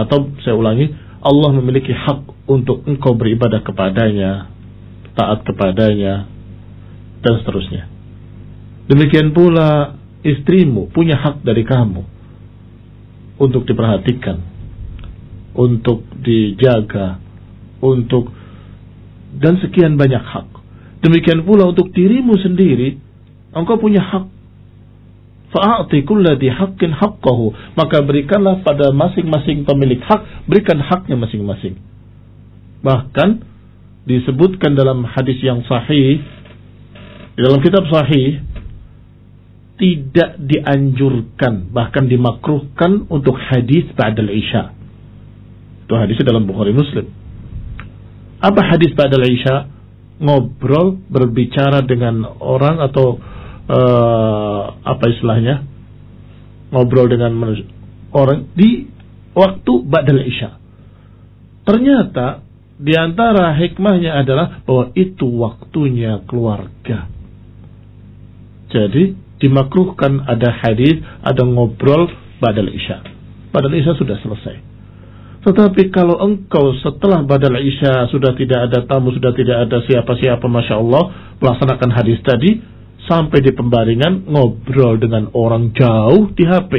[0.00, 0.88] Atau saya ulangi,
[1.20, 4.48] Allah memiliki hak untuk engkau beribadah kepadanya,
[5.12, 6.24] taat kepadanya,
[7.20, 7.84] dan seterusnya.
[8.88, 12.21] Demikian pula istrimu punya hak dari kamu
[13.42, 14.38] untuk diperhatikan,
[15.58, 17.18] untuk dijaga,
[17.82, 18.30] untuk
[19.34, 20.46] dan sekian banyak hak.
[21.02, 22.94] Demikian pula untuk dirimu sendiri,
[23.50, 24.30] engkau punya hak.
[25.50, 27.74] Fa'ati kulladhi haqqin haqqahu.
[27.74, 31.76] Maka berikanlah pada masing-masing pemilik hak, berikan haknya masing-masing.
[32.86, 33.28] Bahkan
[34.06, 36.22] disebutkan dalam hadis yang sahih,
[37.34, 38.40] dalam kitab sahih,
[39.82, 44.70] tidak dianjurkan, bahkan dimakruhkan untuk hadis ba'dal isya.
[45.82, 47.10] Itu hadisnya dalam Bukhari Muslim.
[48.38, 49.72] Apa hadis ba'dal isya?
[50.22, 53.18] ngobrol berbicara dengan orang atau
[53.66, 55.66] uh, apa istilahnya
[56.70, 57.34] ngobrol dengan
[58.14, 58.86] orang di
[59.34, 60.62] waktu badal isya.
[61.66, 62.46] Ternyata
[62.78, 67.10] di antara hikmahnya adalah bahwa itu waktunya keluarga.
[68.72, 72.06] Jadi dimakruhkan ada hadis, ada ngobrol
[72.38, 73.02] badal isya.
[73.50, 74.72] Badal isya sudah selesai.
[75.42, 80.78] Tetapi kalau engkau setelah badal isya sudah tidak ada tamu, sudah tidak ada siapa-siapa, Masya
[80.78, 82.62] Allah, melaksanakan hadis tadi,
[83.10, 86.72] sampai di pembaringan ngobrol dengan orang jauh di HP.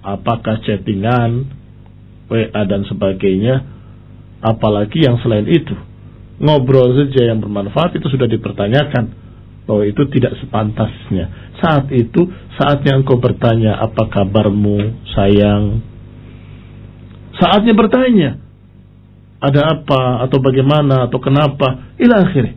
[0.00, 1.52] Apakah chattingan,
[2.32, 3.68] WA dan sebagainya,
[4.40, 5.76] apalagi yang selain itu.
[6.40, 9.21] Ngobrol saja yang bermanfaat itu sudah dipertanyakan
[9.64, 11.54] bahwa itu tidak sepantasnya.
[11.62, 12.26] Saat itu,
[12.58, 15.92] saatnya engkau bertanya, apa kabarmu, sayang,
[17.42, 18.30] Saatnya bertanya.
[19.42, 21.96] Ada apa atau bagaimana atau kenapa.
[21.98, 22.54] Ila akhir.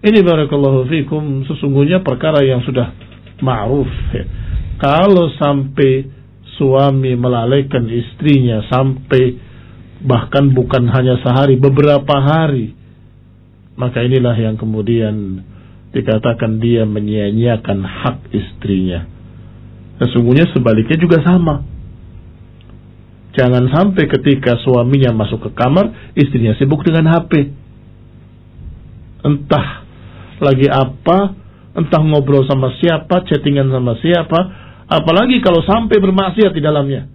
[0.00, 2.90] Ini barakallahu fikum sesungguhnya perkara yang sudah
[3.44, 3.90] ma'ruf.
[4.10, 4.24] Ya.
[4.80, 6.08] Kalau sampai
[6.58, 9.36] suami melalaikan istrinya sampai
[10.00, 12.74] bahkan bukan hanya sehari, beberapa hari.
[13.76, 15.44] Maka inilah yang kemudian
[15.90, 19.06] dikatakan dia menyia-nyiakan hak istrinya.
[19.98, 21.66] Sesungguhnya sebaliknya juga sama.
[23.30, 27.52] Jangan sampai ketika suaminya masuk ke kamar, istrinya sibuk dengan HP.
[29.22, 29.86] Entah
[30.40, 31.36] lagi apa,
[31.76, 34.40] entah ngobrol sama siapa, chattingan sama siapa,
[34.88, 37.06] apalagi kalau sampai bermaksiat di dalamnya.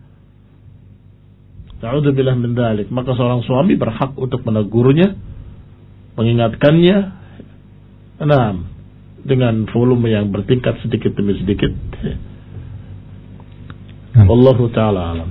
[1.84, 2.88] Ta'udzubillah min dalik.
[2.88, 5.12] Maka seorang suami berhak untuk menegurnya,
[6.16, 7.25] mengingatkannya,
[8.24, 8.56] nah,
[9.26, 11.74] dengan volume yang bertingkat sedikit demi sedikit.
[14.16, 15.30] Wallahu ta'ala alam.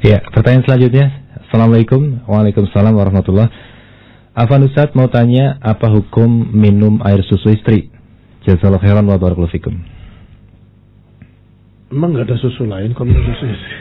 [0.00, 1.06] Ya, pertanyaan selanjutnya.
[1.48, 2.24] Assalamualaikum.
[2.24, 3.48] Waalaikumsalam warahmatullah.
[4.32, 7.92] Afan Ustaz mau tanya apa hukum minum air susu istri?
[8.48, 9.76] Jazakallahu khairan wa barakallahu fikum.
[11.92, 13.76] Emang gak ada susu lain kalau susu istri?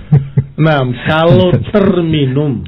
[0.64, 2.64] nah, kalau terminum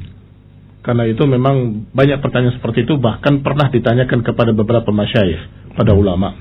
[0.87, 6.31] karena itu memang banyak pertanyaan seperti itu bahkan pernah ditanyakan kepada beberapa masyayikh pada ulama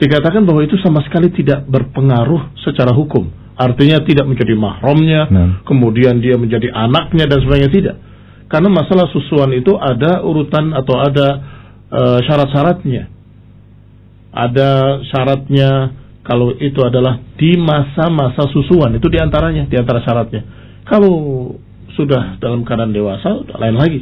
[0.00, 5.50] dikatakan bahwa itu sama sekali tidak berpengaruh secara hukum Artinya tidak menjadi mahramnya, nah.
[5.62, 7.96] kemudian dia menjadi anaknya dan sebagainya tidak.
[8.50, 11.28] Karena masalah susuan itu ada urutan atau ada
[11.86, 13.06] uh, syarat-syaratnya.
[14.34, 14.70] Ada
[15.06, 15.70] syaratnya
[16.26, 20.42] kalau itu adalah di masa-masa susuan itu di antaranya, di antara syaratnya.
[20.90, 21.14] Kalau
[21.94, 24.00] sudah dalam keadaan dewasa, lain lagi.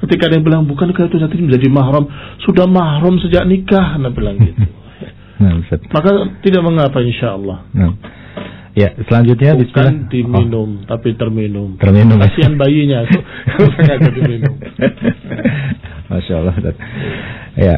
[0.00, 2.08] Ketika dia bilang bukan itu nanti menjadi mahram,
[2.42, 4.60] sudah mahram sejak nikah, nah bilang gitu.
[5.40, 7.64] Nah, Maka tidak mengapa insya Allah.
[7.72, 7.96] Nah.
[8.76, 10.12] Ya, selanjutnya Bukan Bismillah.
[10.12, 10.86] diminum, oh.
[10.86, 11.80] tapi terminum.
[11.80, 12.20] Terminum.
[12.20, 13.08] Kasihan bayinya.
[14.20, 14.54] diminum.
[16.12, 16.54] Masya Allah.
[17.56, 17.76] Ya.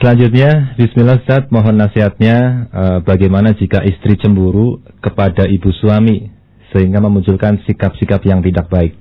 [0.00, 2.36] Selanjutnya, Bismillah Ustaz, mohon nasihatnya
[2.72, 6.39] uh, bagaimana jika istri cemburu kepada ibu suami
[6.70, 8.94] sehingga memunculkan sikap-sikap yang tidak baik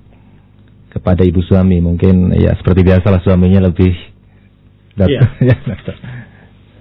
[0.90, 1.80] kepada ibu suami.
[1.82, 3.94] Mungkin ya seperti biasalah suaminya lebih
[5.14, 5.22] ya.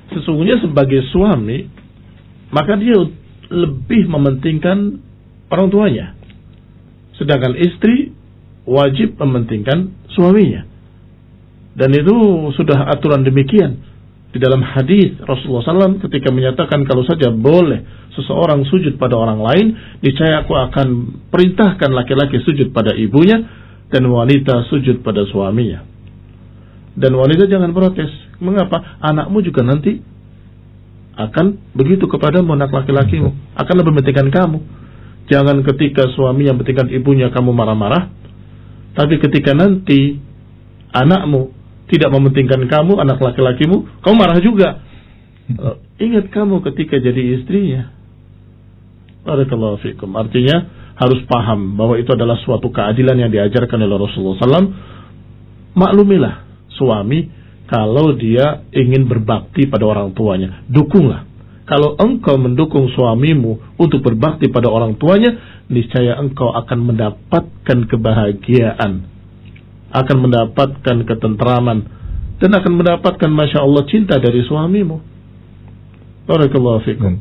[0.08, 1.68] Sesungguhnya sebagai suami,
[2.50, 2.96] maka dia
[3.52, 4.98] lebih mementingkan
[5.52, 6.06] orang tuanya.
[7.16, 8.12] Sedangkan istri
[8.64, 10.64] wajib mementingkan suaminya.
[11.78, 12.16] Dan itu
[12.58, 13.78] sudah aturan demikian.
[14.28, 19.66] Di dalam hadis Rasulullah SAW ketika menyatakan kalau saja boleh seseorang sujud pada orang lain,
[20.04, 20.88] niscaya aku akan
[21.32, 23.40] perintahkan laki-laki sujud pada ibunya
[23.88, 25.80] dan wanita sujud pada suaminya.
[26.98, 28.10] Dan wanita jangan protes.
[28.42, 29.00] Mengapa?
[29.00, 30.02] Anakmu juga nanti
[31.18, 34.58] akan begitu kepada anak laki-lakimu akan lebih mementingkan kamu
[35.26, 38.14] jangan ketika suami yang mementingkan ibunya kamu marah-marah
[38.94, 40.22] tapi ketika nanti
[40.94, 41.57] anakmu
[41.88, 44.84] tidak mementingkan kamu, anak laki-lakimu, kamu marah juga.
[45.48, 47.92] Uh, ingat kamu ketika jadi istrinya.
[49.24, 50.12] Barakallahu fikum.
[50.16, 50.68] Artinya
[50.98, 54.70] harus paham bahwa itu adalah suatu keadilan yang diajarkan oleh Rasulullah SAW.
[55.78, 56.34] Maklumilah
[56.74, 57.30] suami
[57.68, 61.28] kalau dia ingin berbakti pada orang tuanya, dukunglah.
[61.68, 65.36] Kalau engkau mendukung suamimu untuk berbakti pada orang tuanya,
[65.68, 69.04] niscaya engkau akan mendapatkan kebahagiaan,
[69.92, 71.78] akan mendapatkan ketentraman,
[72.38, 74.96] dan akan mendapatkan masya Allah cinta dari suamimu.
[76.28, 77.14] Barakallahu fikum.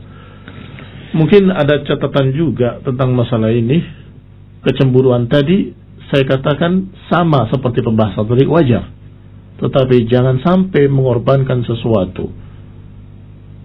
[1.15, 3.79] Mungkin ada catatan juga tentang masalah ini.
[4.67, 5.71] Kecemburuan tadi
[6.11, 8.83] saya katakan sama seperti pembahasan tadi wajar.
[9.57, 12.29] Tetapi jangan sampai mengorbankan sesuatu.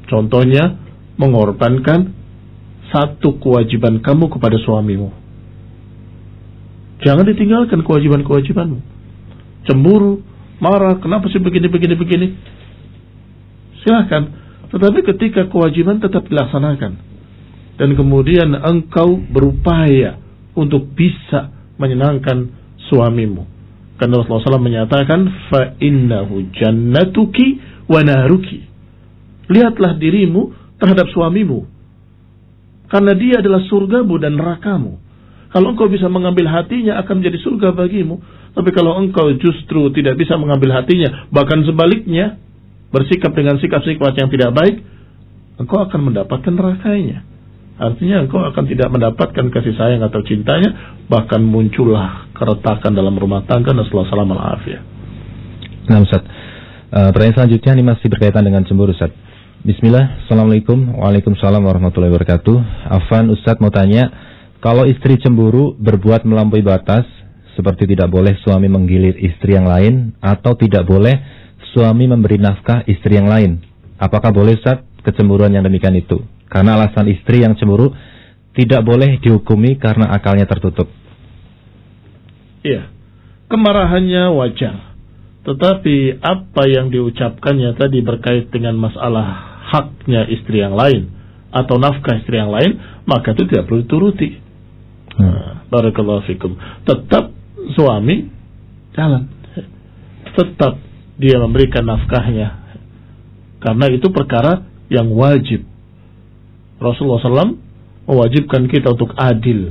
[0.07, 0.79] Contohnya,
[1.19, 2.13] mengorbankan
[2.93, 5.11] satu kewajiban kamu kepada suamimu.
[7.03, 8.92] Jangan ditinggalkan kewajiban-kewajibanmu.
[9.63, 10.23] Cemburu,
[10.59, 12.27] marah, kenapa sih begini, begini, begini.
[13.83, 14.23] Silahkan.
[14.73, 16.93] Tetapi ketika kewajiban tetap dilaksanakan.
[17.77, 20.21] Dan kemudian engkau berupaya
[20.55, 21.51] untuk bisa
[21.81, 22.53] menyenangkan
[22.91, 23.49] suamimu.
[23.97, 25.21] Karena Rasulullah SAW menyatakan,
[26.59, 27.47] jannatuki
[27.87, 28.67] wa naruki.
[29.47, 31.71] Lihatlah dirimu terhadap suamimu.
[32.91, 35.01] Karena dia adalah surgamu dan nerakamu.
[35.53, 38.21] Kalau engkau bisa mengambil hatinya akan menjadi surga bagimu.
[38.53, 42.37] Tapi kalau engkau justru tidak bisa mengambil hatinya, bahkan sebaliknya,
[42.93, 44.85] bersikap dengan sikap-sikap yang tidak baik,
[45.57, 47.25] engkau akan mendapatkan nerakanya.
[47.81, 53.73] Artinya engkau akan tidak mendapatkan kasih sayang atau cintanya, bahkan muncullah keretakan dalam rumah tangga
[53.73, 54.83] dan setelah salam al-afiyah.
[55.89, 56.23] Nah Ustaz,
[56.93, 59.11] uh, pertanyaan selanjutnya ini masih berkaitan dengan cemburu Ustaz.
[59.63, 62.57] Bismillah, Assalamualaikum Waalaikumsalam warahmatullahi wabarakatuh
[62.99, 64.11] Afan Ustaz mau tanya
[64.59, 67.07] Kalau istri cemburu berbuat melampaui batas
[67.53, 71.21] Seperti tidak boleh suami menggilir istri yang lain Atau tidak boleh
[71.73, 73.61] suami memberi nafkah istri yang lain
[74.01, 76.23] Apakah boleh Ustaz kecemburuan yang demikian itu
[76.53, 77.97] karena alasan istri yang cemburu
[78.53, 80.85] tidak boleh dihukumi karena akalnya tertutup.
[82.61, 82.93] Iya,
[83.49, 84.93] kemarahannya wajar.
[85.43, 89.27] Tetapi apa yang diucapkannya tadi berkait dengan masalah
[89.73, 91.11] haknya istri yang lain
[91.51, 92.79] atau nafkah istri yang lain,
[93.09, 94.39] maka itu tidak perlu dituruti.
[95.19, 95.67] Hmm.
[95.73, 96.55] Barakallahu fikum.
[96.87, 97.33] Tetap
[97.75, 98.27] suami
[98.97, 99.29] jalan.
[100.33, 100.81] Tetap
[101.21, 102.63] dia memberikan nafkahnya.
[103.63, 105.65] Karena itu perkara yang wajib
[106.83, 107.57] Rasulullah SAW
[108.11, 109.71] mewajibkan kita untuk adil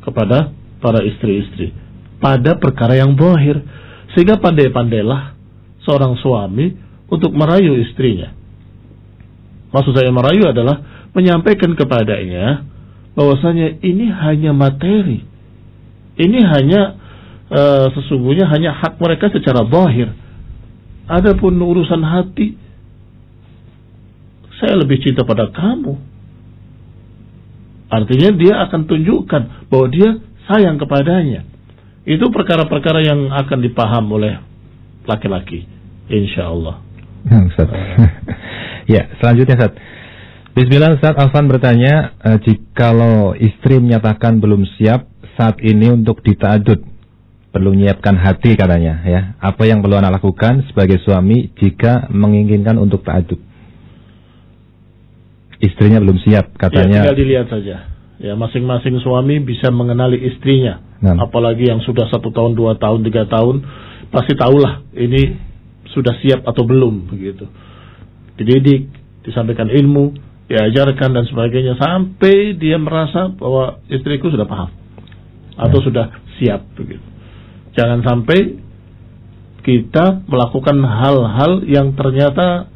[0.00, 1.74] kepada para istri-istri
[2.22, 3.60] pada perkara yang bohir
[4.16, 5.36] sehingga pandai-pandailah
[5.84, 6.72] seorang suami
[7.10, 8.32] untuk merayu istrinya
[9.74, 10.80] maksud saya merayu adalah
[11.12, 12.64] menyampaikan kepadanya
[13.18, 15.26] bahwasanya ini hanya materi
[16.20, 17.00] ini hanya
[17.48, 20.12] uh, sesungguhnya hanya hak mereka secara bohir
[21.08, 22.60] adapun urusan hati
[24.60, 25.96] saya lebih cinta pada kamu.
[27.90, 31.48] Artinya dia akan tunjukkan bahwa dia sayang kepadanya.
[32.04, 34.38] Itu perkara-perkara yang akan dipaham oleh
[35.08, 35.64] laki-laki.
[36.12, 36.84] Insya Allah.
[37.24, 37.48] Hmm,
[38.94, 39.74] ya, selanjutnya Ustaz.
[40.54, 46.80] Bismillah Ustaz Alfan bertanya, e, jikalau istri menyatakan belum siap saat ini untuk ditaadud,
[47.50, 49.20] perlu menyiapkan hati katanya ya.
[49.42, 53.50] Apa yang perlu anak lakukan sebagai suami jika menginginkan untuk taadud?
[55.60, 57.04] istrinya belum siap katanya.
[57.04, 57.76] Ya, tinggal dilihat saja.
[58.20, 60.80] Ya, masing-masing suami bisa mengenali istrinya.
[61.00, 61.24] Nah.
[61.24, 63.64] Apalagi yang sudah satu tahun, dua tahun, tiga tahun,
[64.12, 65.36] pasti tahulah ini
[65.92, 67.48] sudah siap atau belum begitu.
[68.36, 68.92] Dididik,
[69.24, 70.12] disampaikan ilmu,
[70.52, 74.79] diajarkan dan sebagainya sampai dia merasa bahwa istriku sudah paham
[75.60, 76.08] atau sudah
[76.40, 77.04] siap begitu.
[77.76, 78.56] Jangan sampai
[79.60, 82.66] kita melakukan hal-hal yang ternyata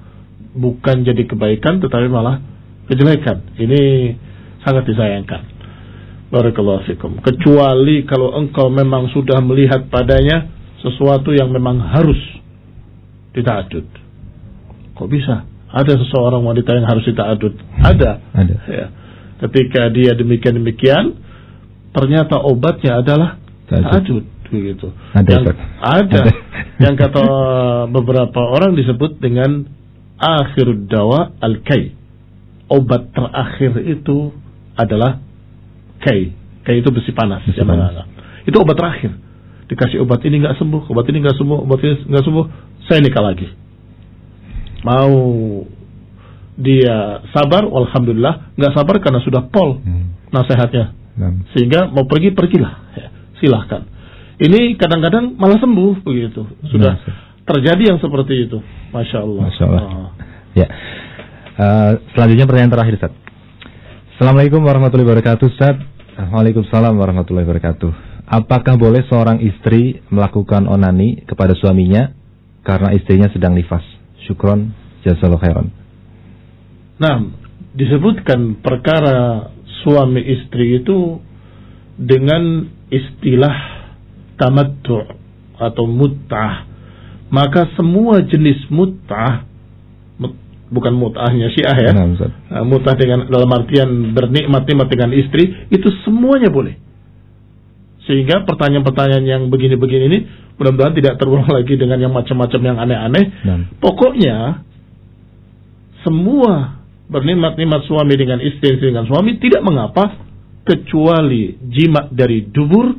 [0.52, 2.44] bukan jadi kebaikan tetapi malah
[2.86, 3.56] kejelekan.
[3.56, 4.14] Ini
[4.62, 5.56] sangat disayangkan.
[6.28, 7.20] Barakallahu fikum.
[7.24, 10.50] Kecuali kalau engkau memang sudah melihat padanya
[10.84, 12.18] sesuatu yang memang harus
[13.32, 13.86] ditaadud.
[14.94, 15.46] Kok bisa?
[15.74, 17.54] Ada seseorang wanita yang harus ditaadud?
[17.82, 18.10] Ada.
[18.30, 18.56] Ada.
[18.70, 18.86] Ya.
[19.42, 21.18] Ketika dia demikian-demikian,
[21.94, 23.38] ternyata obatnya adalah
[23.70, 24.92] taadud begitu.
[25.14, 25.30] Ada.
[25.30, 25.44] Yang,
[25.80, 26.22] ada.
[26.82, 27.24] yang kata
[27.96, 29.64] beberapa orang disebut dengan
[30.18, 32.04] akhir dawa al-kai
[32.68, 34.32] obat terakhir itu
[34.74, 35.20] adalah
[36.00, 36.32] kai.
[36.64, 37.44] Kai itu besi panas.
[37.44, 38.08] Besi panas.
[38.48, 39.12] Itu obat terakhir.
[39.68, 42.44] Dikasih obat ini nggak sembuh, obat ini nggak sembuh, obat ini nggak sembuh,
[42.84, 43.48] saya nikah lagi.
[44.84, 45.16] Mau
[46.60, 50.28] dia sabar, alhamdulillah, nggak sabar karena sudah pol hmm.
[50.28, 50.92] nasihatnya.
[51.14, 51.46] Hmm.
[51.54, 53.06] Sehingga mau pergi pergilah, ya,
[53.38, 53.86] silahkan.
[54.34, 56.42] Ini kadang-kadang malah sembuh begitu.
[56.66, 57.14] Sudah Nah,
[57.46, 58.58] terjadi yang seperti itu.
[58.90, 59.42] Masya Allah.
[59.46, 59.82] Masya Allah.
[59.86, 60.10] Ah.
[60.58, 60.66] Ya.
[61.54, 63.12] Eh, selanjutnya pertanyaan terakhir Ustaz.
[64.18, 65.76] Assalamualaikum warahmatullahi wabarakatuh Ustaz.
[66.18, 67.90] Waalaikumsalam warahmatullahi wabarakatuh.
[68.26, 72.10] Apakah boleh seorang istri melakukan onani kepada suaminya
[72.66, 73.82] karena istrinya sedang nifas?
[74.26, 74.74] Syukron,
[75.06, 75.66] jazakallahu khairan.
[76.98, 77.22] Nah,
[77.74, 79.50] disebutkan perkara
[79.84, 81.20] suami istri itu
[81.94, 83.54] dengan istilah
[84.40, 85.04] tamattu
[85.60, 86.66] atau mut'ah.
[87.30, 89.46] Maka semua jenis mut'ah
[90.18, 91.92] mut- bukan mut'ahnya Syiah ya.
[91.94, 92.08] Nah.
[92.50, 96.74] Uh, mut'ah dengan dalam artian bernikmat-nikmat dengan istri itu semuanya boleh.
[98.04, 100.18] Sehingga pertanyaan-pertanyaan yang begini-begini ini
[100.60, 103.24] mudah-mudahan tidak terulang lagi dengan yang macam-macam yang aneh-aneh.
[103.46, 103.58] Nah.
[103.78, 104.64] Pokoknya
[106.04, 110.24] semua bernikmat-nikmat suami dengan istri, istri dengan suami tidak mengapa
[110.64, 112.96] kecuali jima dari dubur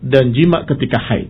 [0.00, 1.28] dan jima ketika haid.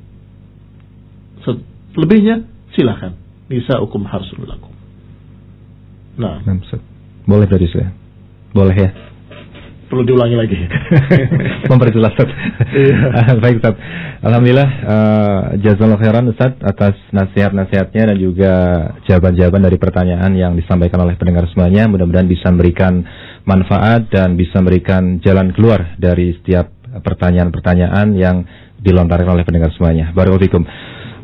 [1.46, 3.14] Se- Selebihnya silahkan.
[3.50, 4.70] Nisa hukum harsul lakum.
[6.18, 6.78] Nah, Nah.
[7.26, 7.90] Boleh berarti saya.
[8.54, 8.90] Boleh ya.
[9.90, 10.54] Perlu diulangi lagi.
[11.70, 12.30] Memperjelas Ustaz.
[12.70, 12.96] Iya.
[13.42, 13.74] Baik Ustaz.
[14.22, 18.52] Alhamdulillah uh, jazakallahu khairan Ustaz atas nasihat-nasihatnya dan juga
[19.10, 21.90] jawaban-jawaban dari pertanyaan yang disampaikan oleh pendengar semuanya.
[21.90, 23.02] Mudah-mudahan bisa memberikan
[23.42, 26.70] manfaat dan bisa memberikan jalan keluar dari setiap
[27.02, 28.46] pertanyaan-pertanyaan yang
[28.78, 30.14] dilontarkan oleh pendengar semuanya.
[30.14, 30.62] Barakallahu fikum.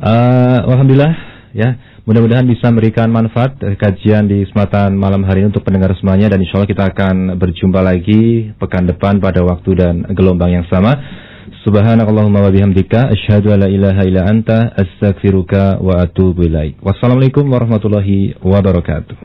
[0.03, 1.15] Uh, Alhamdulillah
[1.57, 6.39] ya mudah-mudahan bisa memberikan manfaat kajian di kesempatan malam hari ini untuk pendengar semuanya dan
[6.39, 10.95] insya Allah kita akan berjumpa lagi pekan depan pada waktu dan gelombang yang sama
[11.67, 16.79] Subhanakallahumma wa bihamdika asyhadu an la ilaha illa anta astaghfiruka wa atubu ilaik.
[16.79, 19.19] Wassalamualaikum warahmatullahi wabarakatuh.